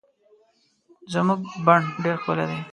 زمونږ 1.13 1.41
بڼ 1.65 1.79
ډير 2.03 2.17
ښکلي 2.21 2.45
دي 2.49 2.59